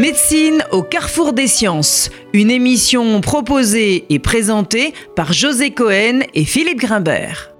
[0.00, 6.78] Médecine au carrefour des sciences, une émission proposée et présentée par José Cohen et Philippe
[6.78, 7.50] Grimbert.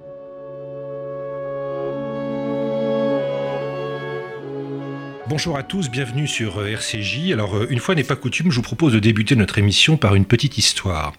[5.29, 7.33] Bonjour à tous, bienvenue sur euh, RCJ.
[7.33, 10.15] Alors, euh, une fois n'est pas coutume, je vous propose de débuter notre émission par
[10.15, 11.13] une petite histoire.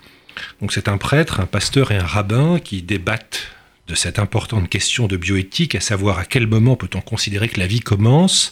[0.59, 3.49] Donc, c'est un prêtre, un pasteur et un rabbin qui débattent
[3.88, 7.68] de cette importante question de bioéthique, à savoir à quel moment peut-on considérer que la
[7.68, 8.50] vie commence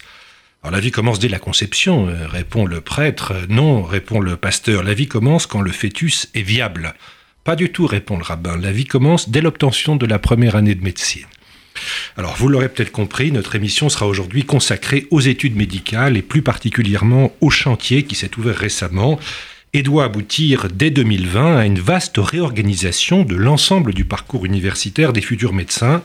[0.61, 3.33] alors la vie commence dès la conception, euh, répond le prêtre.
[3.47, 6.95] Non, répond le pasteur, la vie commence quand le fœtus est viable.
[7.45, 8.57] Pas du tout, répond le rabbin.
[8.57, 11.25] La vie commence dès l'obtention de la première année de médecine.
[12.17, 16.41] Alors vous l'aurez peut-être compris, notre émission sera aujourd'hui consacrée aux études médicales et plus
[16.41, 19.17] particulièrement au chantier qui s'est ouvert récemment
[19.71, 25.21] et doit aboutir dès 2020 à une vaste réorganisation de l'ensemble du parcours universitaire des
[25.21, 26.03] futurs médecins,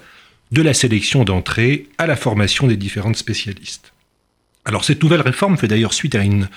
[0.52, 3.93] de la sélection d'entrée à la formation des différentes spécialistes.
[4.64, 6.48] Alors cette nouvelle réforme fait d'ailleurs suite à une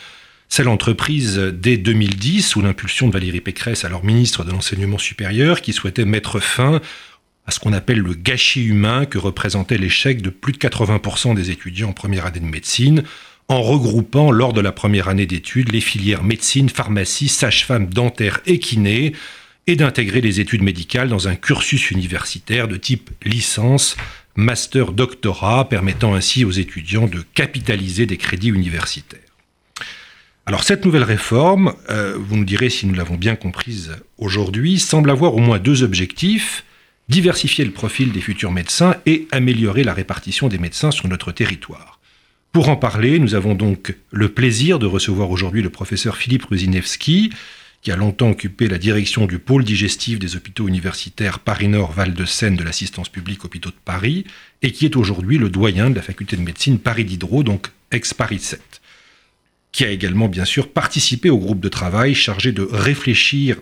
[0.49, 5.73] celle entreprise dès 2010 sous l'impulsion de Valérie Pécresse, alors ministre de l'Enseignement supérieur, qui
[5.73, 6.79] souhaitait mettre fin
[7.45, 11.51] à ce qu'on appelle le gâchis humain que représentait l'échec de plus de 80% des
[11.51, 13.03] étudiants en première année de médecine,
[13.49, 18.59] en regroupant lors de la première année d'études les filières médecine, pharmacie, sage-femme, dentaire et
[18.59, 19.13] kiné,
[19.67, 23.97] et d'intégrer les études médicales dans un cursus universitaire de type licence,
[24.37, 29.19] master doctorat, permettant ainsi aux étudiants de capitaliser des crédits universitaires.
[30.45, 35.09] Alors cette nouvelle réforme, euh, vous nous direz si nous l'avons bien comprise aujourd'hui, semble
[35.09, 36.63] avoir au moins deux objectifs,
[37.09, 41.99] diversifier le profil des futurs médecins et améliorer la répartition des médecins sur notre territoire.
[42.53, 47.31] Pour en parler, nous avons donc le plaisir de recevoir aujourd'hui le professeur Philippe Ruzinewski,
[47.81, 53.09] qui a longtemps occupé la direction du pôle digestif des hôpitaux universitaires Paris-Nord-Val-de-Seine de l'assistance
[53.09, 54.25] publique hôpitaux de Paris,
[54.61, 58.39] et qui est aujourd'hui le doyen de la faculté de médecine Paris Diderot, donc ex-Paris
[58.39, 58.61] 7,
[59.71, 63.57] qui a également bien sûr participé au groupe de travail chargé de réfléchir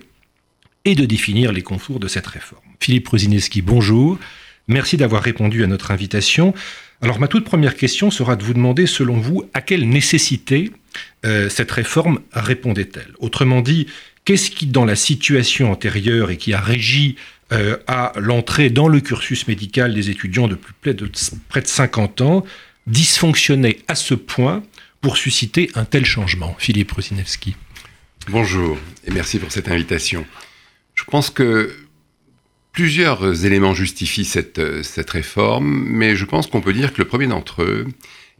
[0.84, 2.62] et de définir les contours de cette réforme.
[2.80, 4.18] Philippe Ruzineski, bonjour.
[4.68, 6.54] Merci d'avoir répondu à notre invitation.
[7.02, 10.72] Alors ma toute première question sera de vous demander, selon vous, à quelle nécessité
[11.24, 13.86] euh, cette réforme répondait-elle Autrement dit,
[14.24, 17.16] qu'est-ce qui, dans la situation antérieure et qui a régi
[17.52, 20.58] euh, à l'entrée dans le cursus médical des étudiants de,
[21.48, 22.44] près de 50 ans,
[22.86, 24.62] dysfonctionnait à ce point
[25.00, 26.56] pour susciter un tel changement?
[26.58, 27.56] Philippe Rusinewski.
[28.28, 28.76] Bonjour
[29.06, 30.26] et merci pour cette invitation.
[30.94, 31.72] Je pense que
[32.72, 37.28] plusieurs éléments justifient cette, cette réforme, mais je pense qu'on peut dire que le premier
[37.28, 37.86] d'entre eux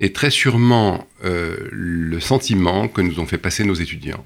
[0.00, 4.24] est très sûrement euh, le sentiment que nous ont fait passer nos étudiants,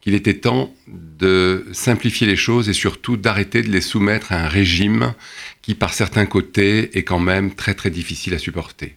[0.00, 4.48] qu'il était temps de simplifier les choses et surtout d'arrêter de les soumettre à un
[4.48, 5.14] régime
[5.62, 8.96] qui, par certains côtés, est quand même très très difficile à supporter.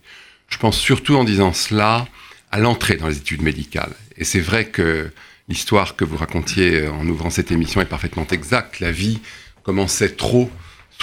[0.50, 2.08] Je pense surtout en disant cela
[2.52, 3.94] à l'entrée dans les études médicales.
[4.18, 5.09] Et c'est vrai que
[5.50, 8.80] l'histoire que vous racontiez en ouvrant cette émission est parfaitement exacte.
[8.80, 9.19] La vie
[9.63, 10.52] commençait trop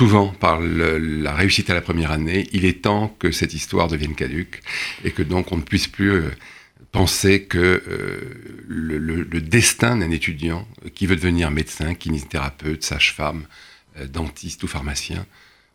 [0.00, 2.48] souvent par la réussite à la première année.
[2.52, 4.62] Il est temps que cette histoire devienne caduque
[5.04, 6.30] et que donc on ne puisse plus euh,
[6.90, 8.20] penser que euh,
[8.66, 13.44] le, destin d'un étudiant qui veut devenir médecin, kinésithérapeute, sage-femme,
[13.98, 15.26] euh, dentiste ou pharmacien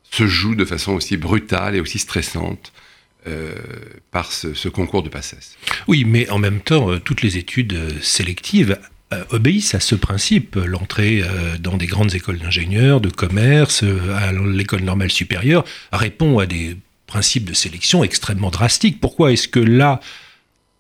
[0.10, 2.74] se joue de façon aussi brutale et aussi stressante
[4.12, 5.58] par ce, concours de passesse.
[5.88, 8.90] Oui, mais en même temps, toutes les études sélectives euh,
[9.30, 10.56] obéissent à ce principe.
[10.56, 16.40] L'entrée euh, dans des grandes écoles d'ingénieurs, de commerce, euh, à l'école normale supérieure, répond
[16.40, 16.78] à des
[17.08, 19.00] principes de sélection extrêmement drastiques.
[19.00, 20.00] Pourquoi est-ce que là,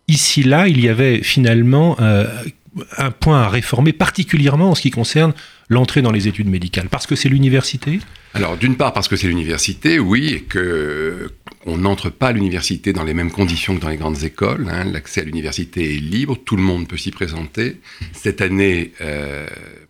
[0.08, 5.34] ici, là, il y avait finalement un point à réformer, particulièrement en ce qui concerne
[5.69, 6.90] l'entrée dans les études médicales?
[6.90, 8.00] Parce que c'est l'université?
[8.34, 11.31] Alors, d'une part, parce que c'est l'université, oui, et que
[11.66, 14.68] on n'entre pas à l'université dans les mêmes conditions que dans les grandes écoles.
[14.70, 14.86] Hein.
[14.86, 17.81] L'accès à l'université est libre, tout le monde peut s'y présenter.
[18.14, 19.48] Cette année, euh,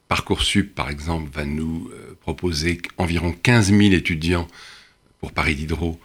[0.07, 4.47] Parcoursup, par exemple, va nous euh, proposer environ 15 000 étudiants
[5.19, 5.99] pour Paris Diderot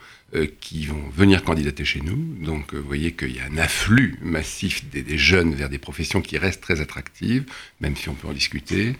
[0.60, 2.16] qui vont venir candidater chez nous.
[2.44, 6.20] Donc, vous voyez qu'il y a un afflux massif des, des, jeunes vers des professions
[6.22, 7.44] qui restent très attractives,
[7.80, 8.94] même si on peut en discuter.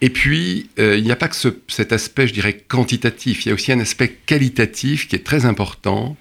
[0.00, 1.36] Et puis, euh, il n'y a pas que
[1.68, 5.44] cet aspect, je dirais, quantitatif, il y a aussi un aspect qualitatif qui est très
[5.44, 6.16] important.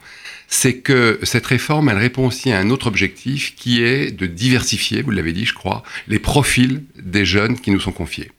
[0.48, 5.02] C'est que cette réforme, elle répond aussi à un autre objectif qui est de diversifier,
[5.02, 8.32] vous l'avez dit, je crois, les profils des jeunes qui nous sont confiés.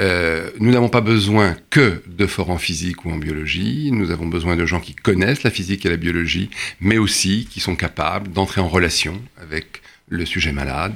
[0.00, 4.26] Euh, nous n'avons pas besoin que de forts en physique ou en biologie, nous avons
[4.26, 6.50] besoin de gens qui connaissent la physique et la biologie,
[6.80, 10.94] mais aussi qui sont capables d'entrer en relation avec le sujet malade,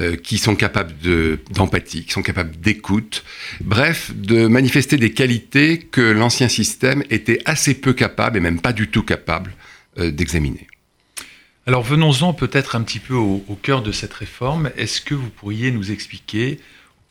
[0.00, 0.92] euh, qui sont capables
[1.50, 3.24] d'empathie, qui sont capables d'écoute,
[3.60, 8.72] bref, de manifester des qualités que l'ancien système était assez peu capable, et même pas
[8.72, 9.54] du tout capable,
[9.98, 10.66] euh, d'examiner.
[11.66, 14.70] Alors venons-en peut-être un petit peu au, cœur de cette réforme.
[14.76, 16.60] Est-ce que vous pourriez nous expliquer,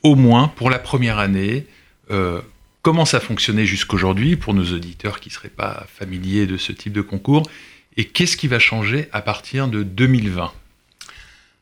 [0.04, 1.66] au moins pour la première année,
[2.12, 2.42] euh,
[2.82, 6.94] comment ça fonctionnait jusqu'aujourd'hui pour nos auditeurs qui ne seraient pas familiers de ce type
[6.94, 7.50] de concours
[7.98, 10.52] et qu'est-ce qui va changer à partir de 2020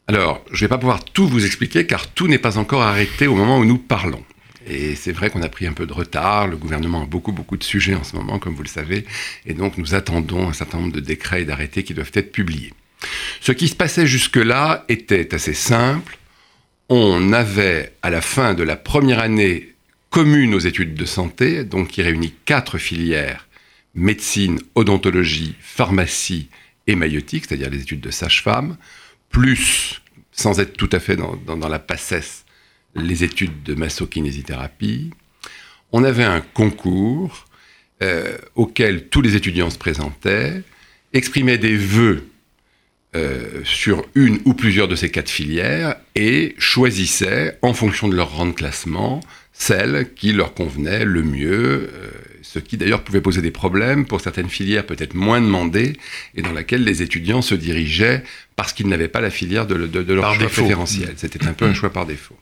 [0.07, 3.27] Alors, je ne vais pas pouvoir tout vous expliquer car tout n'est pas encore arrêté
[3.27, 4.23] au moment où nous parlons.
[4.67, 6.47] Et c'est vrai qu'on a pris un peu de retard.
[6.47, 9.05] Le gouvernement a beaucoup, beaucoup de sujets en ce moment, comme vous le savez.
[9.45, 12.71] Et donc, nous attendons un certain nombre de décrets et d'arrêtés qui doivent être publiés.
[13.41, 16.17] Ce qui se passait jusque-là était assez simple.
[16.93, 19.75] On avait, à la fin de la première année
[20.09, 23.47] commune aux études de santé, donc qui réunit quatre filières,
[23.95, 26.49] médecine, odontologie, pharmacie
[26.87, 28.75] et maïotique, c'est-à-dire les études de sage-femme,
[29.29, 30.01] plus,
[30.33, 32.43] sans être tout à fait dans, la passesse,
[32.93, 35.11] les études de masso-kinésithérapie.
[35.93, 37.45] On avait un concours
[38.03, 40.61] euh, auquel tous les étudiants se présentaient,
[41.13, 42.27] exprimaient des vœux
[43.13, 48.31] euh, sur une ou plusieurs de ces quatre filières et choisissaient, en fonction de leur
[48.31, 49.19] rang de classement,
[49.51, 52.09] celle qui leur convenait le mieux, euh,
[52.41, 55.97] ce qui d'ailleurs pouvait poser des problèmes pour certaines filières peut-être moins demandées
[56.35, 58.23] et dans laquelle les étudiants se dirigeaient
[58.55, 61.13] parce qu'ils n'avaient pas la filière de, leur choix préférentiel.
[61.17, 62.37] C'était un peu un choix par défaut.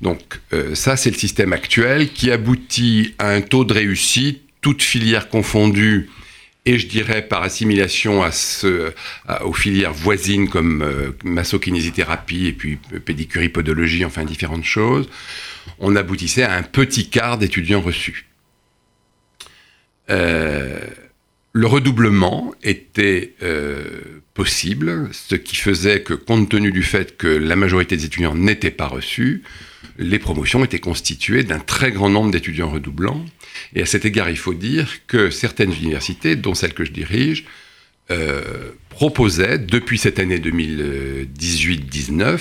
[0.00, 4.82] Donc euh, ça, c'est le système actuel qui aboutit à un taux de réussite, toutes
[4.82, 6.08] filières confondues,
[6.66, 8.92] et je dirais par assimilation à ce,
[9.42, 15.08] aux filières voisines comme euh, massokinésithérapie et puis pédicurie, podologie, enfin différentes choses,
[15.78, 18.26] on aboutissait à un petit quart d'étudiants reçus.
[20.10, 20.80] Euh,
[21.54, 23.34] le redoublement était
[24.34, 28.72] possible, ce qui faisait que, compte tenu du fait que la majorité des étudiants n'étaient
[28.72, 29.42] pas reçus,
[29.96, 33.24] les promotions étaient constituées d'un très grand nombre d'étudiants redoublants.
[33.74, 37.44] Et à cet égard, il faut dire que certaines universités, dont celle que je dirige,
[38.10, 42.40] euh, proposaient, depuis cette année 2018-19,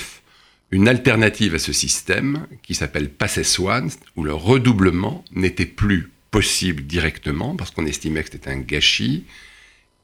[0.72, 6.82] une alternative à ce système qui s'appelle Passes One, où le redoublement n'était plus possible
[6.88, 9.24] directement, parce qu'on estimait que c'était un gâchis,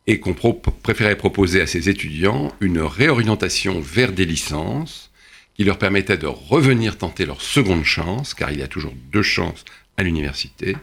[0.06, 5.10] et qu'on préférait proposer à ces étudiants une réorientation vers des licences
[5.56, 9.24] qui leur permettait de revenir tenter leur seconde chance, car il y a toujours deux
[9.24, 9.66] chances
[9.98, 10.78] à l'université,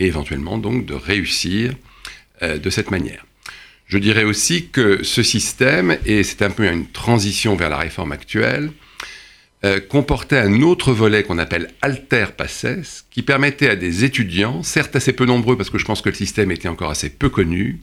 [0.00, 1.74] et éventuellement donc de réussir
[2.42, 3.24] euh, de cette manière.
[3.86, 8.10] Je dirais aussi que ce système, et c'est un peu une transition vers la réforme
[8.10, 8.72] actuelle,
[9.64, 14.96] euh, comportait un autre volet qu'on appelle Alter Passes, qui permettait à des étudiants, certes
[14.96, 17.80] assez peu nombreux parce que je pense que le système était encore assez peu connu,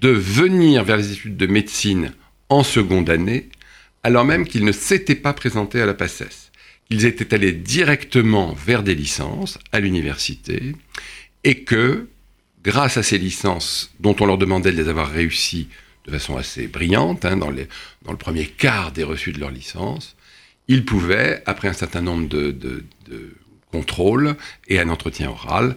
[0.00, 2.12] de venir vers les études de médecine
[2.48, 3.48] en seconde année,
[4.02, 6.50] alors même qu'ils ne s'étaient pas présentés à la Passes.
[6.90, 10.74] Ils étaient allés directement vers des licences à l'université
[11.44, 12.08] et que,
[12.62, 15.68] grâce à ces licences dont on leur demandait de les avoir réussies
[16.06, 20.13] de façon assez brillante, hein, dans, le premier quart des reçus de leur licence,
[20.68, 22.84] ils pouvaient, après un certain nombre de,
[23.70, 24.36] contrôles
[24.68, 25.76] et un entretien oral,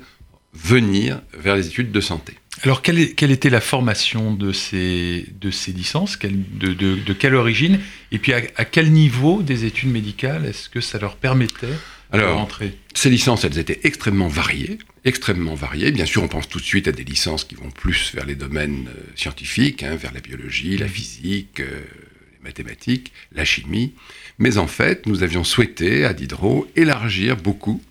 [0.54, 2.34] venir vers les études de santé.
[2.64, 5.26] Alors, quelle, était la formation de ces,
[5.68, 6.18] licences?
[6.20, 7.80] De, quelle origine?
[8.12, 11.68] Et puis, à, quel niveau des études médicales est-ce que ça leur permettait
[12.12, 12.48] alors,
[12.94, 15.92] ces licences, elles étaient extrêmement variées, extrêmement variées.
[15.92, 18.36] Bien sûr, on pense tout de suite à des licences qui vont plus vers les
[18.36, 23.94] domaines euh, scientifiques, hein, vers la biologie, la physique, euh, les mathématiques, la chimie.
[24.40, 27.82] Mais en fait, nous avions souhaité, à Diderot, élargir beaucoup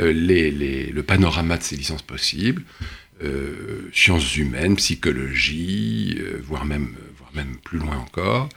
[0.00, 2.62] euh, le panorama de ces licences possibles.
[3.92, 8.48] sciences humaines, psychologie, voire, même, voire même plus loin encore,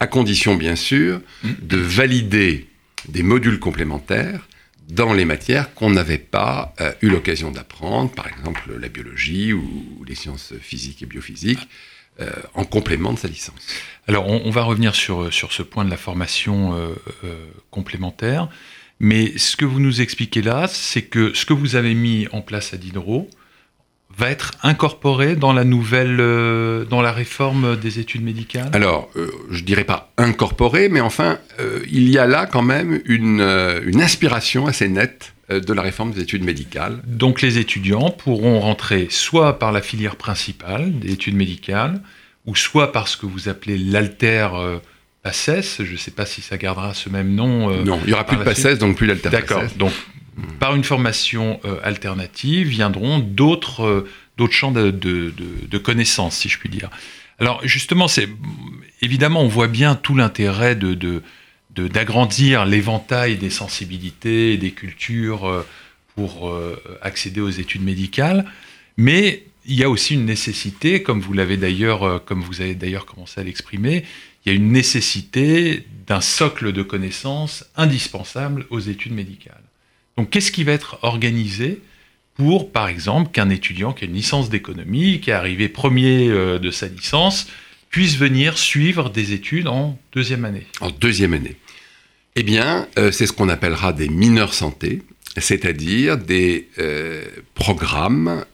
[0.00, 1.48] à condition bien sûr mmh.
[1.62, 2.66] de valider
[3.08, 4.46] des modules complémentaires
[4.88, 10.04] dans les matières qu'on n'avait pas euh, eu l'occasion d'apprendre, par exemple la biologie ou,
[10.06, 11.68] les sciences physiques et biophysiques,
[12.20, 13.54] euh, en complément de sa licence.
[14.08, 16.94] Alors on, va revenir sur, sur ce point de la formation euh,
[17.70, 18.48] complémentaire,
[19.00, 22.40] mais ce que vous nous expliquez là, c'est que ce que vous avez mis en
[22.40, 23.28] place à Diderot,
[24.16, 28.70] va être incorporé dans la nouvelle, euh, dans la réforme des études médicales?
[28.72, 32.62] Alors, je euh, je dirais pas incorporé, mais enfin, euh, il y a là quand
[32.62, 33.40] même une,
[33.86, 36.98] une inspiration assez nette de la réforme des études médicales.
[37.06, 42.00] Donc les étudiants pourront rentrer soit par la filière principale des études médicales,
[42.46, 44.48] ou soit par ce que vous appelez l'alter
[45.22, 47.70] PACES, je ne sais pas si ça gardera ce même nom.
[47.84, 49.92] non, il n'y aura plus de PACES, donc plus l'alter D'accord, donc
[50.58, 53.84] par une formation euh, alternative viendront d'autres
[54.38, 56.90] euh, champs de, connaissances, si je puis dire.
[57.38, 58.06] Alors justement,
[59.02, 60.76] évidemment, on voit bien tout l'intérêt
[61.70, 65.66] d'agrandir l'éventail des sensibilités des cultures euh,
[66.14, 66.50] pour
[67.02, 68.46] accéder aux études médicales,
[68.96, 73.04] mais il y a aussi une nécessité, comme vous l'avez d'ailleurs, comme vous avez d'ailleurs
[73.04, 74.02] commencé à l'exprimer,
[74.42, 79.60] il y a une nécessité d'un socle de connaissances indispensable aux études médicales.
[80.16, 81.80] Donc, qu'est-ce qui va être organisé
[82.34, 86.58] pour, par exemple, qu'un étudiant qui a une licence d'économie, qui est arrivé premier euh,
[86.58, 87.48] de sa licence,
[87.90, 90.66] puisse venir suivre des études en deuxième année?
[90.80, 91.56] En deuxième année.
[92.34, 95.02] Eh bien, euh, c'est ce qu'on appellera des mineurs santé,
[95.38, 98.44] c'est-à-dire des euh, programmes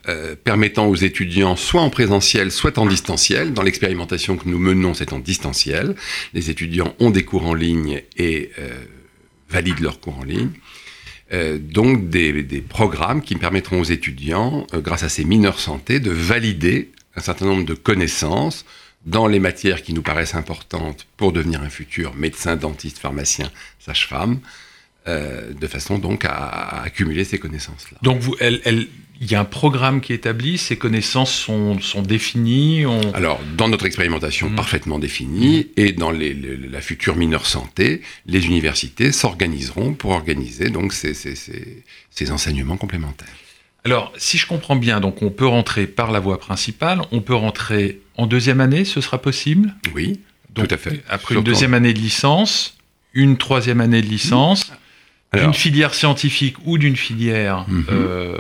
[0.43, 3.53] permettant aux étudiants, soit en présentiel, soit en distanciel.
[3.53, 5.95] Dans l'expérimentation que nous menons, c'est en distanciel.
[6.35, 8.51] Les étudiants ont des cours en ligne et
[9.49, 10.51] valident leurs cours en ligne.
[11.33, 17.21] Donc des, programmes qui permettront aux étudiants, grâce à ces mineurs santé, de valider un
[17.21, 18.65] certain nombre de connaissances
[19.07, 24.41] dans les matières qui nous paraissent importantes pour devenir un futur médecin, dentiste, pharmacien, sage-femme,
[25.09, 27.99] euh, de façon donc à, accumuler ces connaissances-là.
[28.03, 28.37] Donc vous,
[29.23, 33.69] il y a un programme qui est établi, ces connaissances sont, sont définies Alors, dans
[33.69, 34.57] notre expérimentation, mmh.
[34.57, 35.81] parfaitement définie, mmh.
[35.81, 41.37] et dans les, la future mineure santé, les universités s'organiseront pour organiser donc ces, ces,
[41.37, 43.29] ces, ces enseignements complémentaires.
[43.85, 47.35] Alors, si je comprends bien, donc on peut rentrer par la voie principale, on peut
[47.35, 49.73] rentrer en deuxième année, ce sera possible?
[49.95, 50.19] Oui,
[50.53, 51.01] tout à fait.
[51.09, 52.77] Après une deuxième année de licence,
[53.15, 54.73] une troisième année de licence,
[55.33, 57.87] d'une filière scientifique ou d'une filière mhm.
[57.89, 58.39] euh,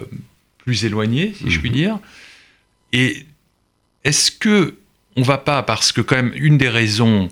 [0.64, 1.76] plus éloignée, si je puis mhm.
[1.76, 1.98] dire.
[2.92, 3.26] Et
[4.04, 4.76] est-ce que
[5.16, 7.28] on va pas, parce que quand même une des raisons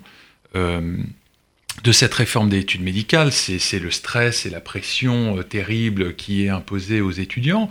[0.55, 0.97] euh,
[1.83, 6.45] de cette réforme des études médicales, c'est le stress et la pression euh, terrible qui
[6.45, 7.71] est imposée aux étudiants.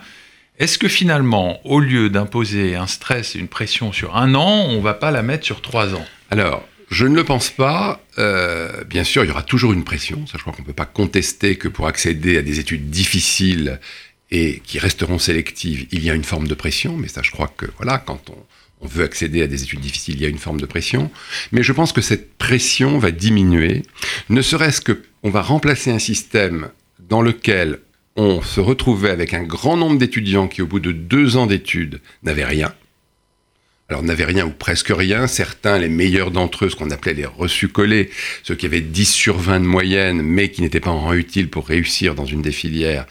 [0.57, 4.81] Est-ce que finalement, au lieu d'imposer un stress et une pression sur un an, on
[4.81, 6.05] va pas la mettre sur trois ans?
[6.31, 8.01] Alors, je ne le pense pas.
[8.17, 10.25] Euh, bien sûr, il y aura toujours une pression.
[10.25, 13.79] Ça, je crois qu'on ne peut pas contester que pour accéder à des études difficiles
[14.31, 16.97] et qui resteront sélectives, il y a une forme de pression.
[16.97, 18.37] Mais ça, je crois que voilà, quand on,
[18.81, 21.11] on veut accéder à des études difficiles, il y a une forme de pression.
[21.51, 23.83] Mais je pense que cette pression va diminuer,
[24.29, 26.69] ne serait-ce que on va remplacer un système
[27.09, 27.79] dans lequel
[28.15, 32.01] on se retrouvait avec un grand nombre d'étudiants qui, au bout de deux ans d'études,
[32.23, 32.73] n'avaient rien.
[33.89, 35.25] Alors, n'avaient rien ou presque rien.
[35.25, 38.11] Certains, les meilleurs d'entre eux, ce qu'on appelait les reçus collés,
[38.43, 41.49] ceux qui avaient 10 sur 20 de moyenne, mais qui n'étaient pas en rang utile
[41.49, 43.07] pour réussir dans une des filières,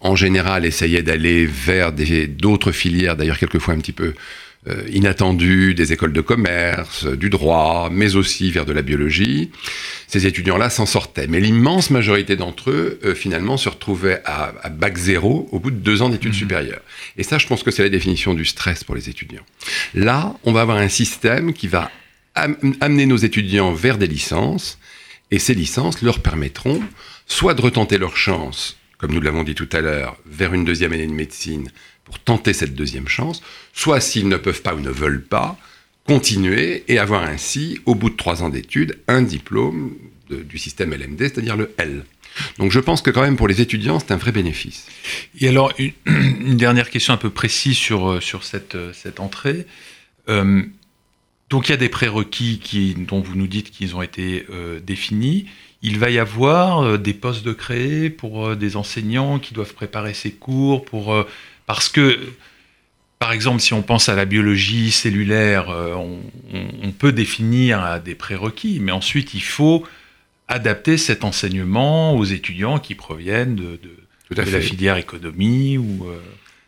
[0.00, 4.14] en général, essayaient d'aller vers d'autres filières, d'ailleurs, quelquefois un petit peu
[4.90, 9.50] inattendus des écoles de commerce, du droit, mais aussi vers de la biologie.
[10.06, 11.26] Ces étudiants-là s'en sortaient.
[11.26, 15.76] Mais l'immense majorité d'entre eux, euh, finalement, se retrouvaient à, bac zéro au bout de
[15.76, 16.34] deux ans d'études mmh.
[16.34, 16.82] supérieures.
[17.16, 19.44] Et ça, je pense que c'est la définition du stress pour les étudiants.
[19.94, 21.90] Là, on va avoir un système qui va
[22.34, 24.78] amener nos étudiants vers des licences,
[25.30, 26.80] et ces licences leur permettront
[27.26, 30.92] soit de retenter leur chance, comme nous l'avons dit tout à l'heure, vers une deuxième
[30.92, 31.70] année de médecine,
[32.04, 33.42] pour tenter cette deuxième chance,
[33.72, 35.58] soit s'ils ne peuvent pas ou ne veulent pas,
[36.06, 39.94] continuer et avoir ainsi, au bout de trois ans d'études, un diplôme
[40.28, 42.04] du système LMD, c'est-à-dire le L.
[42.58, 44.86] Donc je pense que quand même pour les étudiants, c'est un vrai bénéfice.
[45.40, 45.72] Et alors,
[46.06, 49.66] une, dernière question un peu précise sur, euh, sur cette, euh, cette entrée.
[50.28, 50.62] Euh,
[51.50, 54.46] donc il y a des prérequis qui, dont vous nous dites qu'ils ont été
[54.82, 55.46] définis.
[55.82, 60.32] Il va y avoir des postes de créer pour des enseignants qui doivent préparer ces
[60.32, 61.14] cours, pour
[61.66, 62.18] parce que,
[63.18, 68.78] par exemple, si on pense à la biologie cellulaire, euh, on, peut définir des prérequis,
[68.80, 69.84] mais ensuite il faut
[70.48, 73.78] adapter cet enseignement aux étudiants qui proviennent de,
[74.30, 76.08] la filière économie ou...
[76.08, 76.18] Euh,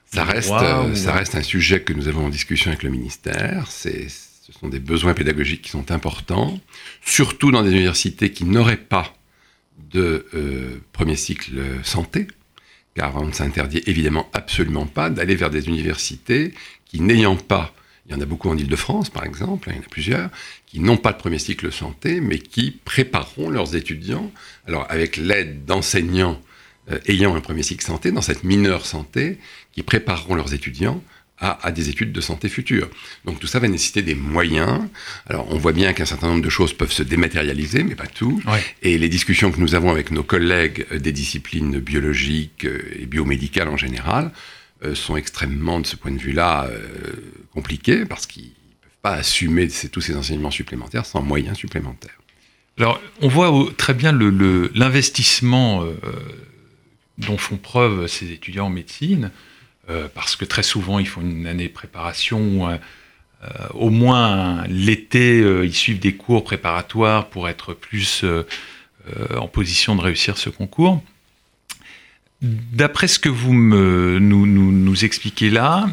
[0.07, 3.67] ça, reste, euh, ça reste un sujet que nous avons en discussion avec le ministère.
[3.71, 4.09] ce
[4.61, 6.59] sont des besoins pédagogiques qui sont importants,
[7.05, 9.15] surtout dans des universités qui n'auraient pas
[9.93, 10.27] de
[10.93, 12.29] premier cycle santé
[12.97, 16.55] car on ne s'interdit évidemment absolument pas d'aller vers des universités
[16.87, 17.75] qui, n'ayant pas,
[18.07, 20.31] il y en a beaucoup en Ile-de-France par exemple, hein, il y en a plusieurs,
[20.67, 24.33] qui n'ont pas de premier cycle santé, mais qui prépareront leurs étudiants,
[24.67, 26.41] alors avec l'aide d'enseignants
[26.91, 29.39] euh, ayant un premier cycle santé, dans cette mineure santé,
[29.73, 31.03] qui prépareront leurs étudiants
[31.39, 32.89] à, des études de santé futures.
[33.25, 34.81] Donc tout ça va nécessiter des moyens.
[35.27, 38.43] Alors on voit bien qu'un certain nombre de choses peuvent se dématérialiser, mais pas tout.
[38.83, 43.69] Et les discussions que nous avons avec nos collègues des disciplines biologiques euh, et biomédicales
[43.69, 44.33] en général
[44.85, 47.13] euh, sont extrêmement, de ce point de vue-là, euh,
[47.53, 52.19] compliquées parce qu'ils ne peuvent pas assumer tous ces enseignements supplémentaires sans moyens supplémentaires.
[52.79, 55.87] Alors on voit très bien l'investissement
[57.17, 59.31] dont font preuve ces étudiants en médecine.
[59.89, 62.77] Euh, parce que très souvent ils font une année de préparation, euh,
[63.45, 68.25] euh, au moins l'été ils suivent des cours préparatoires pour être plus
[69.37, 71.03] en position de réussir ce concours.
[72.43, 75.89] D'après ce que vous nous, nous, expliquez là,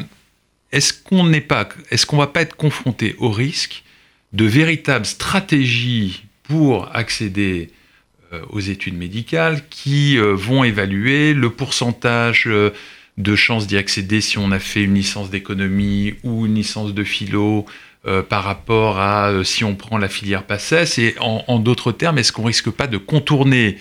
[0.72, 3.84] est-ce qu'on n'est pas, est-ce qu'on va pas être confronté au risque
[4.32, 7.70] de véritables stratégies pour accéder
[8.34, 12.70] euh, aux études médicales qui euh, vont évaluer le pourcentage euh,
[13.16, 17.04] de chances d'y accéder si on a fait une licence d'économie ou une licence de
[17.04, 17.64] philo
[18.28, 22.44] par rapport à si on prend la filière PACES Et en, d'autres termes, est-ce qu'on
[22.44, 23.78] risque pas de contourner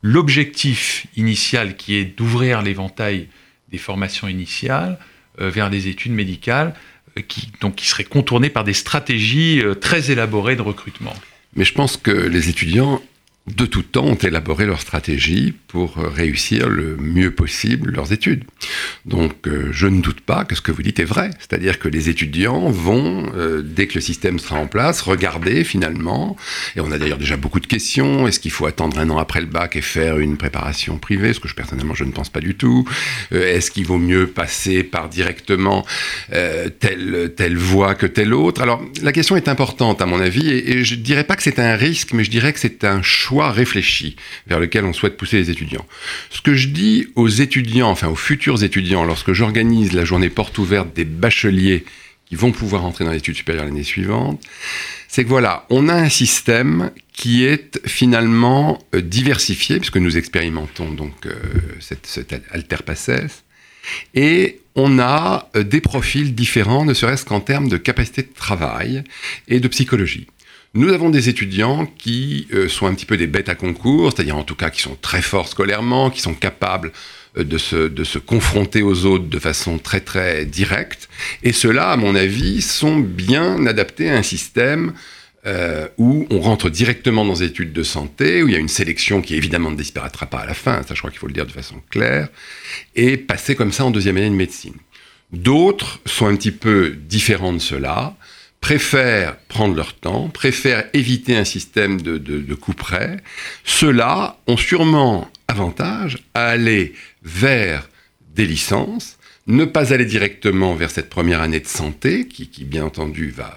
[0.00, 3.28] l'objectif initial qui est d'ouvrir l'éventail
[3.72, 4.96] des formations initiales
[5.38, 6.74] vers des études médicales
[7.26, 11.14] qui, donc, qui seraient contournées par des stratégies très élaborées de recrutement?
[11.56, 13.02] Mais je pense que les étudiants
[13.46, 18.44] de tout temps ont élaboré leur stratégie pour réussir le mieux possible leurs études.
[19.04, 21.88] Donc euh, je ne doute pas que ce que vous dites est vrai, c'est-à-dire que
[21.88, 26.38] les étudiants vont, euh, dès que le système sera en place, regarder finalement,
[26.74, 29.42] et on a d'ailleurs déjà beaucoup de questions, est-ce qu'il faut attendre un an après
[29.42, 32.40] le bac et faire une préparation privée, ce que je personnellement je ne pense pas
[32.40, 32.88] du tout,
[33.32, 35.84] euh, est-ce qu'il vaut mieux passer par directement
[36.80, 38.62] telle, telle voie que telle autre?
[38.62, 41.42] Alors la question est importante à mon avis, et, et je ne dirais pas que
[41.42, 45.16] c'est un risque, mais je dirais que c'est un choix réfléchi vers lequel on souhaite
[45.16, 45.86] pousser les étudiants.
[46.30, 50.58] Ce que je dis aux étudiants, enfin aux futurs étudiants, lorsque j'organise la journée porte
[50.58, 51.84] ouverte des bacheliers
[52.26, 54.42] qui vont pouvoir entrer dans l'étude supérieure l'année suivante,
[55.08, 60.90] c'est que voilà, on a un système qui est finalement euh, diversifié, puisque nous expérimentons
[60.90, 61.34] donc euh,
[61.80, 62.34] cette, cette
[64.14, 69.04] et on a euh, des profils différents, ne serait-ce qu'en termes de capacité de travail
[69.48, 70.26] et de psychologie.
[70.76, 74.36] Nous avons des étudiants qui euh, sont un petit peu des bêtes à concours, c'est-à-dire
[74.36, 76.90] en tout cas qui sont très forts scolairement, qui sont capables
[77.36, 81.08] euh, de se, de se confronter aux autres de façon très très directe.
[81.44, 84.94] Et ceux-là, à mon avis, sont bien adaptés à un système
[85.46, 88.66] euh, où on rentre directement dans les études de santé, où il y a une
[88.66, 91.34] sélection qui évidemment ne disparaîtra pas à la fin, ça je crois qu'il faut le
[91.34, 92.28] dire de façon claire,
[92.96, 94.74] et passer comme ça en deuxième année de médecine.
[95.32, 98.16] D'autres sont un petit peu différents de cela,
[98.64, 103.18] préfèrent prendre leur temps, préfèrent éviter un système de, de, coup près,
[103.62, 107.90] ceux-là ont sûrement avantage à aller vers
[108.34, 113.28] des licences, ne pas aller directement vers cette première année de santé, qui, bien entendu
[113.28, 113.54] va,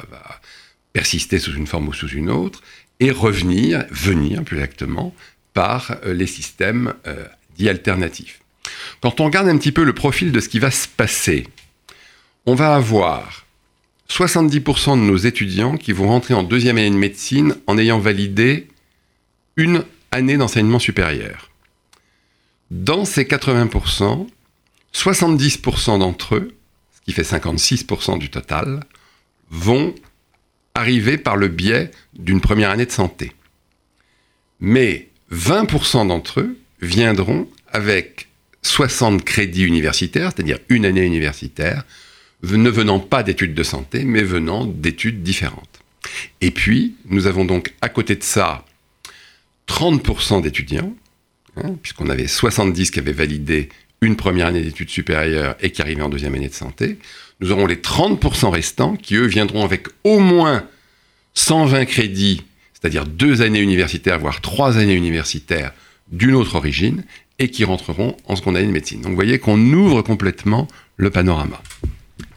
[0.92, 2.62] persister sous une forme ou sous une autre,
[3.00, 5.16] et revenir, venir plus exactement,
[5.54, 7.24] par euh, les systèmes euh,
[7.58, 8.42] dits alternatifs.
[9.00, 11.48] Quand on regarde un petit peu le profil de ce qui va se passer,
[12.46, 13.47] on va avoir
[14.10, 18.68] 70% de nos étudiants qui vont rentrer en deuxième année de médecine en ayant validé
[19.58, 21.52] une année d'enseignement supérieur.
[22.72, 24.28] Dans ces 80%,
[24.94, 26.56] 70% d'entre eux,
[26.94, 28.82] ce qui fait 56% du total,
[29.50, 29.94] vont
[30.74, 33.34] arriver par le biais d'une première année de santé.
[34.60, 38.28] Mais 20% d'entre eux viendront avec
[38.62, 41.84] 60 crédits universitaires, c'est-à-dire une année universitaire,
[42.44, 45.80] ne venant pas d'études de santé, mais venant d'études différentes.
[46.42, 48.66] Et puis, nous avons donc à côté de ça
[49.68, 50.94] 30% d'étudiants,
[51.58, 53.70] hein, puisqu'on avait 70 qui avaient validé
[54.02, 57.00] une première année d'études supérieures et qui arrivaient en deuxième année de santé.
[57.40, 60.68] Nous aurons les 30% restants qui, eux, viendront avec au moins
[61.34, 65.74] 120 crédits, c'est-à-dire deux années universitaires, voire trois années universitaires
[66.12, 67.04] d'une autre origine,
[67.40, 69.02] et qui rentreront en seconde année de médecine.
[69.02, 71.62] Donc vous voyez qu'on ouvre complètement le panorama.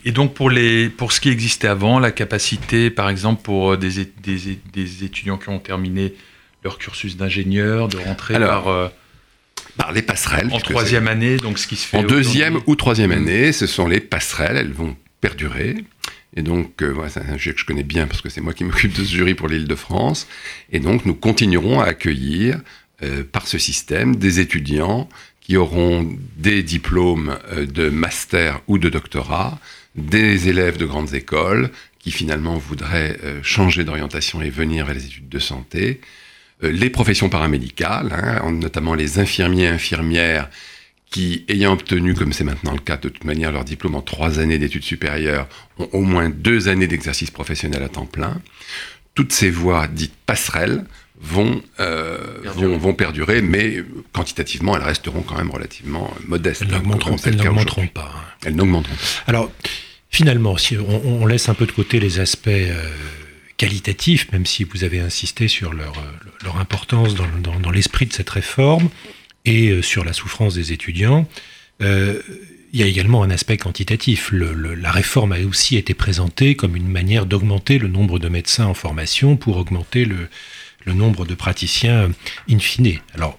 [0.05, 3.77] Et donc pour, les, pour ce qui existait avant, la capacité, par exemple, pour euh,
[3.77, 6.15] des, des, des étudiants qui ont terminé
[6.65, 8.89] leur cursus d'ingénieur, de rentrer par, euh,
[9.77, 10.49] par les passerelles.
[10.53, 11.99] En troisième année, donc ce qui se fait.
[11.99, 15.77] En deuxième ou troisième année, ce sont les passerelles, elles vont perdurer.
[16.37, 18.55] Et donc, euh, voilà, c'est un sujet que je connais bien parce que c'est moi
[18.55, 20.27] qui m'occupe de ce jury pour l'île de France.
[20.73, 22.61] Et donc, nous continuerons à accueillir
[23.33, 25.09] par ce système des étudiants
[25.41, 29.59] qui auront des diplômes de master ou de doctorat
[29.95, 35.05] des élèves de grandes écoles qui finalement voudraient euh, changer d'orientation et venir vers les
[35.05, 36.01] études de santé,
[36.63, 40.49] euh, les professions paramédicales, hein, notamment les infirmiers et infirmières
[41.11, 44.39] qui, ayant obtenu, comme c'est maintenant le cas de toute manière, leur diplôme en trois
[44.39, 45.49] années d'études supérieures,
[45.79, 48.41] ont au moins deux années d'exercice professionnel à temps plein.
[49.15, 50.85] Toutes ces voies dites passerelles
[51.21, 56.63] vont, euh, vont, vont, perdurer, mais quantitativement, elles resteront quand même relativement modestes.
[56.63, 57.17] Elles n'augmenteront
[57.87, 58.11] pas.
[58.15, 58.25] Hein.
[58.45, 59.25] Elles n'augmenteront pas.
[59.27, 59.53] Alors,
[60.09, 62.91] finalement, si on, laisse un peu de côté les aspects euh,
[63.59, 68.07] qualitatifs, même si vous avez insisté sur leur, euh, leur importance dans, dans, dans l'esprit
[68.07, 68.89] de cette réforme
[69.45, 71.27] et sur la souffrance des étudiants,
[71.83, 72.21] euh,
[72.73, 74.31] il y a également un aspect quantitatif.
[74.33, 78.29] Le, le, la réforme a aussi été présentée comme une manière d'augmenter le nombre de
[78.29, 80.29] médecins en formation pour augmenter le,
[80.85, 82.11] le nombre de praticiens
[82.49, 82.99] in fine.
[83.15, 83.39] Alors,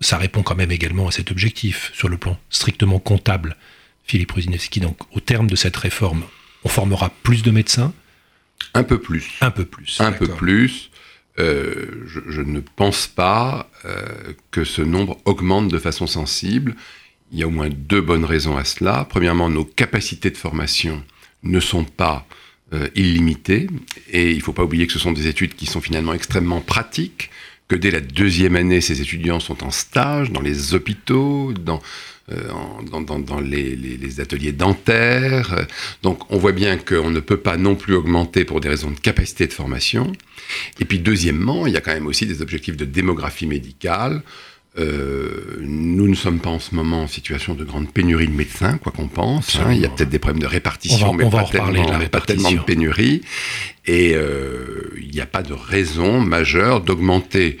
[0.00, 3.56] ça répond quand même également à cet objectif sur le plan strictement comptable.
[4.04, 6.24] Philippe Ruzinewski, donc au terme de cette réforme,
[6.64, 7.92] on formera plus de médecins?
[8.74, 9.32] Un peu plus.
[9.40, 10.00] Un peu plus.
[10.00, 10.90] Un peu plus.
[11.38, 14.06] Euh, je, je, ne pense pas euh,
[14.50, 16.74] que ce nombre augmente de façon sensible.
[17.32, 19.06] Il y a au moins deux bonnes raisons à cela.
[19.08, 21.02] Premièrement, nos capacités de formation
[21.42, 22.26] ne sont pas
[22.72, 26.12] euh, et il ne faut pas oublier que ce sont des études qui sont finalement
[26.12, 27.30] extrêmement pratiques,
[27.68, 31.80] que dès la deuxième année, ces étudiants sont en stage dans les hôpitaux, dans,
[32.32, 32.48] euh,
[32.90, 35.66] dans, dans, dans les, les, ateliers dentaires.
[36.02, 38.98] Donc on voit bien qu'on ne peut pas non plus augmenter pour des raisons de
[38.98, 40.12] capacité de formation.
[40.80, 44.22] Et puis deuxièmement, il y a quand même aussi des objectifs de démographie médicale.
[44.78, 48.76] Euh, nous ne sommes pas en ce moment en situation de grande pénurie de médecins,
[48.78, 49.56] quoi qu'on pense.
[49.56, 49.72] Hein.
[49.72, 52.50] Il y a peut-être des problèmes de répartition, va, mais pas, tellement, de pas, tellement,
[52.50, 53.22] de pénurie.
[53.86, 57.56] Et euh, il n'y a pas de raison majeure d'augmenter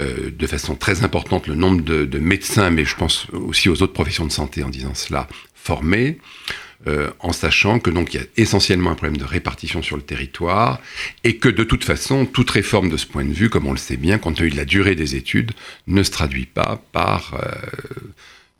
[0.00, 3.82] euh, de façon très importante le nombre de, de, médecins, mais je pense aussi aux
[3.82, 6.18] autres professions de santé en disant cela, formés.
[6.86, 10.02] Euh, en sachant que donc il y a essentiellement un problème de répartition sur le
[10.02, 10.80] territoire
[11.24, 13.78] et que de toute façon toute réforme de ce point de vue, comme on le
[13.78, 15.52] sait bien, compte tenu de la durée des études,
[15.86, 17.50] ne se traduit pas par euh,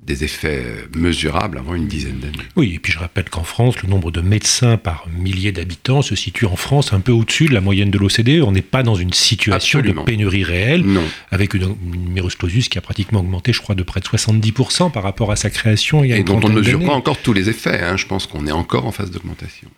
[0.03, 0.65] des effets
[0.97, 2.49] mesurables avant une dizaine d'années.
[2.57, 6.17] Oui, et puis je rappelle qu'en France, le nombre de médecins par millier d'habitants se
[6.17, 8.43] situe en France un peu au-dessus de la moyenne de l'OCDE.
[8.43, 10.03] On n'est pas dans une situation Absolument.
[10.03, 11.05] de pénurie réelle, non.
[11.31, 15.03] avec une, numerus clausus qui a pratiquement augmenté, je crois, de près de 70% par
[15.03, 17.19] rapport à sa création il y a et une dont on ne mesure pas encore
[17.19, 17.81] tous les effets.
[17.83, 17.97] Hein.
[17.97, 19.69] Je pense qu'on est encore en phase d'augmentation.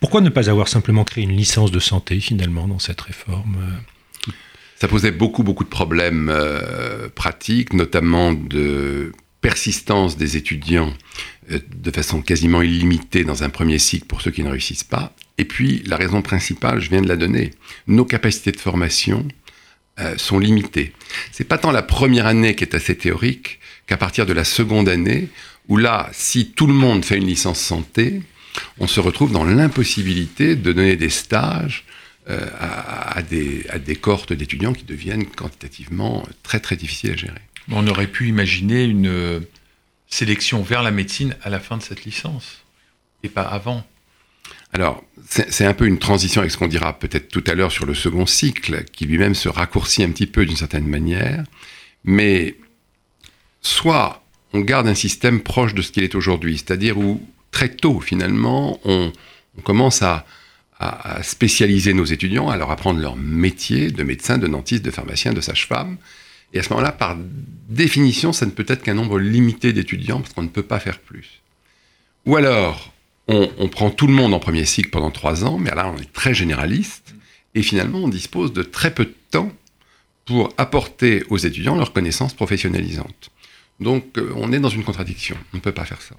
[0.00, 3.58] Pourquoi ne pas avoir simplement créé une licence de santé, finalement, dans cette réforme?
[4.76, 9.12] Ça posait beaucoup, beaucoup de problèmes euh, pratiques, notamment de
[9.46, 10.92] persistance des étudiants
[11.52, 15.14] euh, de façon quasiment illimitée dans un premier cycle pour ceux qui ne réussissent pas.
[15.38, 17.52] Et puis, la raison principale, je viens de la donner,
[17.86, 19.24] nos capacités de formation
[20.00, 20.92] euh, sont limitées.
[21.30, 24.88] C'est pas tant la première année qui est assez théorique qu'à partir de la seconde
[24.88, 25.28] année,
[25.68, 28.22] où là, si tout le monde fait une licence santé,
[28.80, 31.84] on se retrouve dans l'impossibilité de donner des stages
[32.28, 37.45] euh, à, des, à des cohortes d'étudiants qui deviennent quantitativement très très difficiles à gérer.
[37.70, 39.40] On aurait pu imaginer une euh,
[40.08, 42.62] sélection vers la médecine à la fin de cette licence,
[43.22, 43.84] et pas avant.
[44.72, 47.86] Alors, c'est un peu une transition avec ce qu'on dira peut-être tout à l'heure sur
[47.86, 51.44] le second cycle, qui lui-même se raccourcit un petit peu d'une certaine manière,
[52.04, 52.56] mais
[53.62, 58.00] soit on garde un système proche de ce qu'il est aujourd'hui, c'est-à-dire où très tôt,
[58.00, 59.12] finalement, on,
[59.64, 60.26] commence à,
[60.78, 65.32] à, spécialiser nos étudiants, à leur apprendre leur métier de médecin, de dentiste, de pharmacien,
[65.32, 65.96] de sage-femme.
[66.52, 67.16] Et à ce moment-là, par
[67.68, 70.98] définition, ça ne peut être qu'un nombre limité d'étudiants, parce qu'on ne peut pas faire
[70.98, 71.42] plus.
[72.24, 72.92] Ou alors,
[73.28, 76.12] on, prend tout le monde en premier cycle pendant trois ans, mais là, on est
[76.12, 77.14] très généraliste,
[77.54, 79.50] et finalement, on dispose de très peu de temps
[80.24, 83.30] pour apporter aux étudiants leurs connaissances professionnalisantes.
[83.80, 85.36] Donc, euh, on est dans une contradiction.
[85.52, 86.14] On ne peut pas faire ça.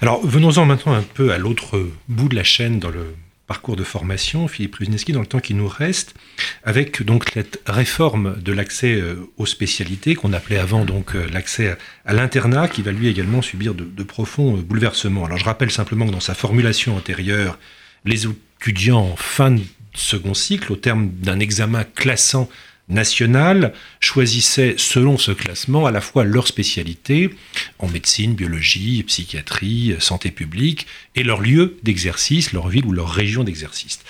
[0.00, 3.14] Alors, venons-en maintenant un peu à l'autre bout de la chaîne dans le
[3.46, 6.14] parcours de formation, Philippe Ruzneski, dans le temps qui nous reste,
[6.62, 9.02] avec donc cette réforme de l'accès
[9.36, 11.76] aux spécialités, qu'on appelait avant donc l'accès
[12.06, 15.26] à l'internat, qui va lui également subir de, profonds bouleversements.
[15.26, 17.58] Alors je rappelle simplement que dans sa formulation antérieure,
[18.04, 19.62] les étudiants en fin de
[19.94, 22.48] second cycle, au terme d'un examen classant
[22.88, 27.30] national choisissaient selon ce classement à la fois leur spécialité
[27.78, 33.44] en médecine, biologie, psychiatrie, santé publique et leur lieu d'exercice, leur ville ou leur région
[33.44, 34.00] d'exercice.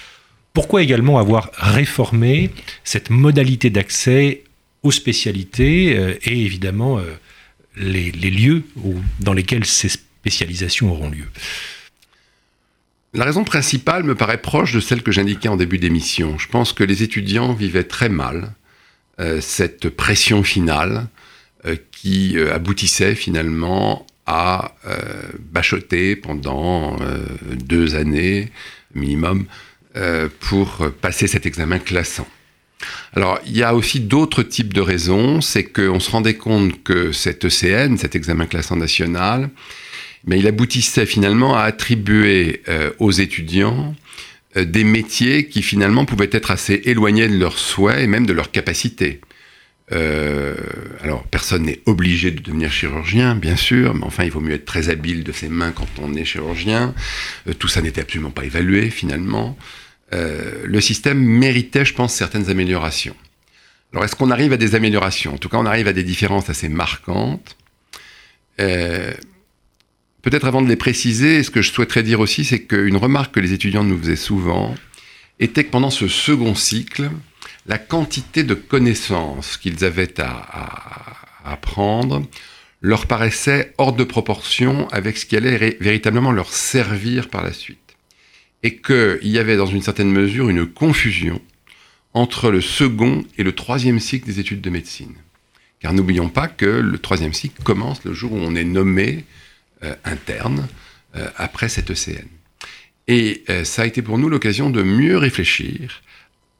[0.52, 2.50] Pourquoi également avoir réformé
[2.84, 4.44] cette modalité d'accès
[4.84, 7.12] aux spécialités euh, et évidemment euh,
[7.76, 8.62] les, lieux
[9.18, 11.26] dans lesquels ces spécialisations auront lieu?
[13.14, 16.38] La raison principale me paraît proche de celle que j'indiquais en début d'émission.
[16.38, 18.52] Je pense que les étudiants vivaient très mal
[19.40, 21.06] cette pression finale
[21.66, 24.74] euh, qui euh, aboutissait finalement à
[25.52, 26.96] bachoter pendant
[27.52, 28.50] deux années
[28.94, 29.44] minimum
[30.40, 32.26] pour passer cet examen classant.
[33.12, 35.42] Alors, il y a aussi d'autres types de raisons.
[35.42, 39.50] C'est qu'on se rendait compte que cet ECN, cet examen classant national,
[40.26, 44.03] mais il aboutissait finalement à attribuer euh, aux étudiants euh,
[44.56, 48.50] des métiers qui finalement pouvaient être assez éloignés de leurs souhaits et même de leurs
[48.50, 49.20] capacités.
[49.92, 50.54] Euh,
[51.02, 54.64] alors, personne n'est obligé de devenir chirurgien, bien sûr, mais enfin, il vaut mieux être
[54.64, 56.94] très habile de ses mains quand on est chirurgien.
[57.48, 59.56] Euh, tout ça n'était absolument pas évalué, finalement.
[60.12, 63.16] Euh, le système méritait, je pense, certaines améliorations.
[63.92, 65.34] Alors, est-ce qu'on arrive à des améliorations?
[65.34, 67.56] En tout cas, on arrive à des différences assez marquantes.
[70.24, 73.40] Peut-être avant de les préciser, ce que je souhaiterais dire aussi, c'est qu'une remarque que
[73.40, 74.74] les étudiants nous faisaient souvent
[75.38, 77.10] était que pendant ce second cycle,
[77.66, 82.26] la quantité de connaissances qu'ils avaient à, apprendre
[82.80, 87.78] leur paraissait hors de proportion avec ce qui allait véritablement leur servir par la suite.
[88.62, 91.38] et qu'il y avait dans une certaine mesure une confusion
[92.14, 95.16] entre le second et le troisième cycle des études de médecine.
[95.80, 99.26] Car n'oublions pas que le troisième cycle commence le jour où on est nommé
[100.04, 100.68] interne
[101.16, 102.26] euh, après cette ECN.
[103.06, 106.02] Et euh, ça a été pour nous l'occasion de mieux réfléchir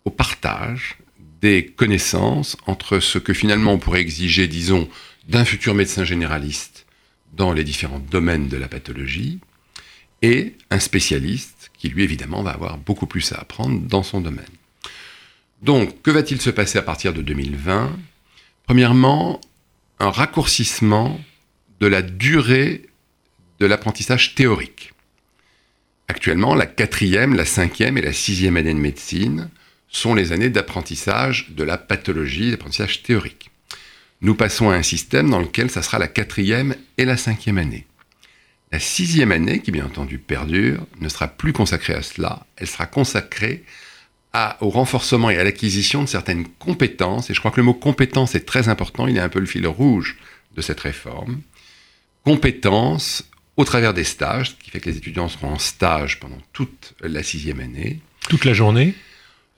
[0.04, 0.98] au partage
[1.40, 4.88] des connaissances entre ce que finalement on pourrait exiger, disons,
[5.28, 6.86] d'un futur médecin généraliste
[7.32, 9.40] dans les différents domaines de la pathologie,
[10.22, 14.44] et un spécialiste qui, lui, évidemment, va avoir beaucoup plus à apprendre dans son domaine.
[15.62, 17.94] Donc, que va-t-il se passer à partir de 2020
[18.66, 19.40] Premièrement,
[19.98, 21.20] un raccourcissement
[21.80, 22.86] de la durée
[23.60, 24.92] de l'apprentissage théorique.
[26.08, 29.48] Actuellement, la quatrième, la cinquième et la sixième année de médecine
[29.88, 33.50] sont les années d'apprentissage de la pathologie, d'apprentissage théorique.
[34.20, 37.86] Nous passons à un système dans lequel ça sera la quatrième et la cinquième année.
[38.72, 42.86] La sixième année, qui bien entendu perdure, ne sera plus consacrée à cela, elle sera
[42.86, 43.64] consacrée
[44.60, 48.34] au renforcement et à l'acquisition de certaines compétences, et je crois que le mot compétence
[48.34, 50.16] est très important, il est un peu le fil rouge
[50.56, 51.40] de cette réforme.
[52.24, 56.38] Compétences au travers des stages, ce qui fait que les étudiants seront en stage pendant
[56.52, 58.00] toute la sixième année.
[58.28, 58.94] Toute la journée?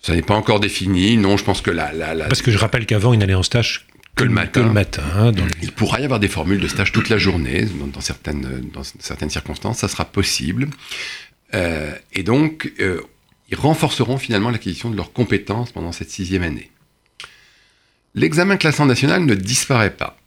[0.02, 1.92] Ça n'est pas encore défini, non, je pense que la...
[1.92, 4.62] la, Parce que je rappelle qu'avant, ils n'allaient en stage que le matin.
[4.62, 5.32] le matin hein,
[5.62, 9.30] Il pourra y avoir des formules de stage toute la journée, dans, certaines, dans certaines
[9.30, 10.68] circonstances, ça sera possible.
[11.54, 13.02] Euh, et donc, euh,
[13.50, 16.70] ils renforceront finalement l'acquisition de leurs compétences pendant cette sixième année.
[18.14, 20.18] L'examen classant national ne disparaît pas.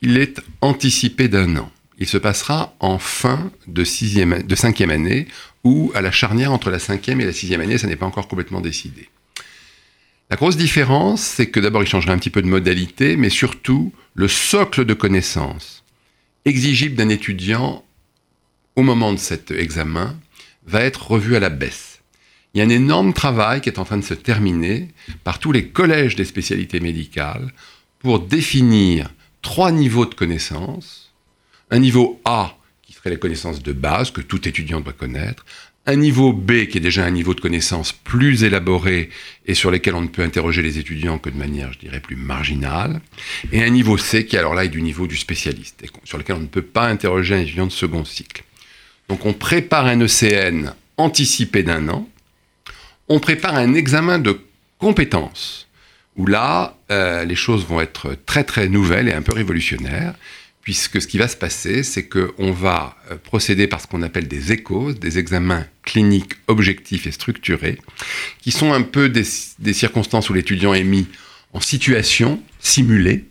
[0.00, 5.28] Il est anticipé d'un an il se passera en fin de, cinquième année
[5.62, 8.28] ou à la charnière entre la cinquième et la sixième année, ça n'est pas encore
[8.28, 9.08] complètement décidé.
[10.30, 13.92] La grosse différence, c'est que d'abord il changera un petit peu de modalité, mais surtout
[14.14, 15.84] le socle de connaissances
[16.44, 17.84] exigible d'un étudiant
[18.76, 20.18] au moment de cet examen
[20.66, 22.00] va être revu à la baisse.
[22.52, 24.88] Il y a un énorme travail qui est en train de se terminer
[25.24, 27.52] par tous les collèges des spécialités médicales
[27.98, 29.10] pour définir
[29.42, 31.03] trois niveaux de connaissances
[31.74, 35.44] un niveau A qui serait les connaissances de base que tout étudiant doit connaître,
[35.86, 39.10] un niveau B qui est déjà un niveau de connaissances plus élaboré
[39.44, 42.14] et sur lesquels on ne peut interroger les étudiants que de manière, je dirais, plus
[42.14, 43.00] marginale,
[43.50, 46.36] et un niveau C qui alors là est du niveau du spécialiste et sur lequel
[46.36, 48.44] on ne peut pas interroger un étudiant de second cycle.
[49.08, 52.08] Donc on prépare un ECN anticipé d'un an,
[53.08, 54.38] on prépare un examen de
[54.78, 55.66] compétences
[56.16, 60.14] où là, euh, les choses vont être très très nouvelles et un peu révolutionnaires
[60.64, 64.26] puisque ce qui va se passer, c'est qu'on va euh, procéder par ce qu'on appelle
[64.26, 67.78] des échos, des examens cliniques objectifs et structurés,
[68.40, 69.24] qui sont un peu des,
[69.74, 71.06] circonstances où l'étudiant est mis
[71.52, 73.26] en situation simulée,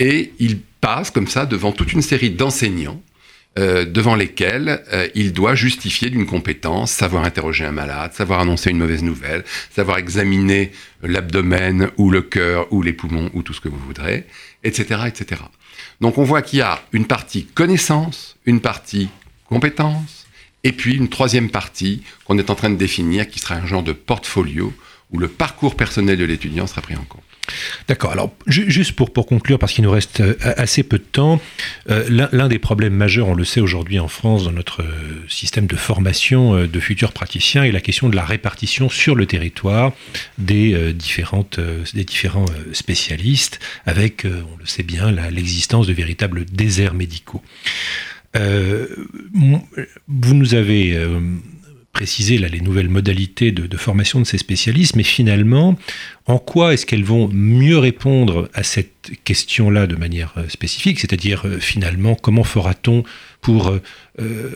[0.00, 3.00] et il passe comme ça devant toute une série d'enseignants,
[3.58, 8.70] euh, devant lesquels euh, il doit justifier d'une compétence, savoir interroger un malade, savoir annoncer
[8.70, 13.60] une mauvaise nouvelle, savoir examiner l'abdomen ou le cœur ou les poumons ou tout ce
[13.60, 14.26] que vous voudrez,
[14.64, 15.42] etc., etc.
[16.00, 19.08] Donc on voit qu'il y a une partie connaissance, une partie
[19.48, 20.26] compétence,
[20.64, 23.82] et puis une troisième partie qu'on est en train de définir qui sera un genre
[23.82, 24.72] de portfolio
[25.12, 27.22] où le parcours personnel de l'étudiant sera pris en compte.
[27.88, 28.12] D'accord.
[28.12, 31.40] Alors, juste pour, conclure, parce qu'il nous reste euh, assez peu de temps,
[31.90, 35.66] euh, l'un des problèmes majeurs, on le sait aujourd'hui en France, dans notre euh, système
[35.66, 39.92] de formation de futurs praticiens, est la question de la répartition sur le territoire
[40.38, 47.42] des, des différents spécialistes, avec, on le sait bien, l'existence de véritables déserts médicaux.
[48.34, 50.98] vous nous avez
[51.96, 55.78] préciser là, les nouvelles modalités de, formation de ces spécialistes, mais finalement,
[56.26, 61.46] en quoi est-ce qu'elles vont mieux répondre à cette question-là de manière euh, spécifique C'est-à-dire,
[61.46, 63.02] euh, finalement, comment fera-t-on
[63.40, 63.80] pour euh,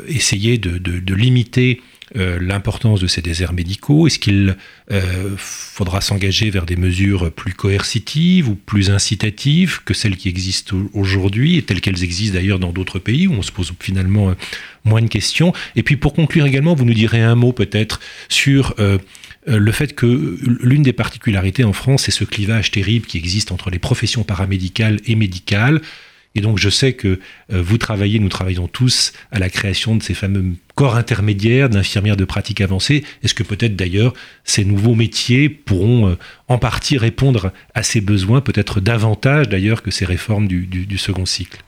[0.06, 1.80] essayer de limiter
[2.14, 4.56] l'importance de ces déserts médicaux Est-ce qu'il
[4.90, 10.76] euh, faudra s'engager vers des mesures plus coercitives ou plus incitatives que celles qui existent
[10.92, 14.34] aujourd'hui et telles qu'elles existent d'ailleurs dans d'autres pays où on se pose finalement euh,
[14.84, 15.52] moins de questions?
[15.76, 18.74] Et puis pour conclure également, vous nous direz un mot peut-être sur
[19.46, 23.70] le fait que l'une des particularités en France, c'est ce clivage terrible qui existe entre
[23.70, 25.80] les professions paramédicales et médicales.
[26.34, 27.18] Et donc je sais que
[27.52, 32.16] euh, vous travaillez, nous travaillons tous à la création de ces fameux corps intermédiaires d'infirmières
[32.16, 33.04] de pratique avancée.
[33.22, 34.14] Est-ce que peut-être d'ailleurs
[34.44, 39.90] ces nouveaux métiers pourront euh, en partie répondre à ces besoins, peut-être davantage d'ailleurs que
[39.90, 41.62] ces réformes du, second cycle?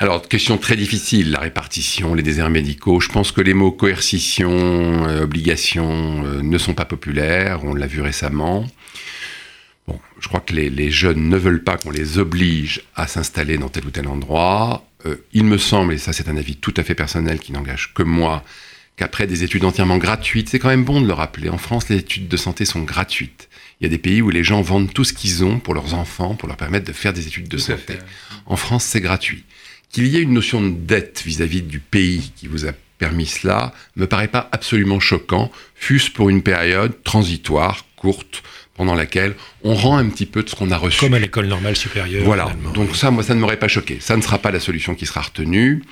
[0.00, 3.00] Alors, question très difficile, la répartition, les déserts médicaux.
[3.00, 4.50] Je pense que les mots coercition,
[5.08, 8.66] euh, obligation ne sont pas populaires, on l'a vu récemment.
[9.88, 13.70] Bon, je crois que les, jeunes ne veulent pas qu'on les oblige à s'installer dans
[13.70, 14.86] tel ou tel endroit.
[15.06, 17.94] Euh, il me semble, et ça c'est un avis tout à fait personnel qui n'engage
[17.94, 18.44] que moi,
[18.96, 21.96] qu'après des études entièrement gratuites, c'est quand même bon de le rappeler, en France, les
[21.96, 23.48] études de santé sont gratuites.
[23.80, 25.94] Il y a des pays où les gens vendent tout ce qu'ils ont pour leurs
[25.94, 27.94] enfants, pour leur permettre de faire des études de Tout santé.
[27.94, 28.04] fait.
[28.44, 29.44] En France, c'est gratuit.
[29.90, 33.72] Qu'il y ait une notion de dette vis-à-vis du pays qui vous a permis cela
[33.96, 38.42] me paraît pas absolument choquant, fût-ce pour une période transitoire, courte,
[38.78, 41.00] pendant laquelle on rend un petit peu de ce qu'on a reçu.
[41.00, 42.24] Comme à l'école normale supérieure.
[42.24, 42.46] Voilà.
[42.46, 42.70] finalement.
[42.70, 43.98] Donc ça, moi, ça ne m'aurait pas choqué.
[44.00, 45.82] Ça ne sera pas la solution qui sera retenue.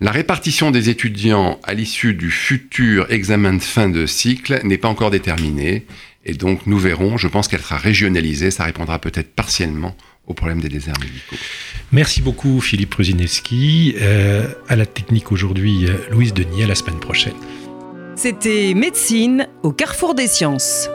[0.00, 4.88] La répartition des étudiants à l'issue du futur examen de fin de cycle n'est pas
[4.88, 5.84] encore déterminée.
[6.24, 7.18] Et donc, nous verrons.
[7.18, 8.52] Je pense qu'elle sera régionalisée.
[8.52, 9.96] Ça répondra peut-être partiellement
[10.28, 11.36] au problème des déserts médicaux.
[11.90, 13.96] Merci beaucoup Philippe Ruzineski.
[14.00, 16.62] Euh, à la technique aujourd'hui, euh, Louise Denis.
[16.62, 17.34] À la semaine prochaine.
[18.14, 20.88] C'était Médecine au carrefour des sciences.